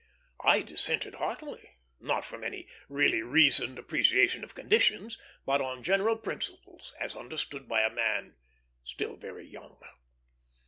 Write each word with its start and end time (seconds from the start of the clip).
I 0.43 0.61
dissented 0.63 1.13
heartily; 1.13 1.77
not 1.99 2.25
from 2.25 2.43
any 2.43 2.67
really 2.89 3.21
reasoned 3.21 3.77
appreciation 3.77 4.43
of 4.43 4.55
conditions, 4.55 5.15
but 5.45 5.61
on 5.61 5.83
general 5.83 6.17
principles, 6.17 6.95
as 6.99 7.15
understood 7.15 7.69
by 7.69 7.81
a 7.83 7.93
man 7.93 8.33
still 8.83 9.15
very 9.15 9.45
young. 9.47 9.79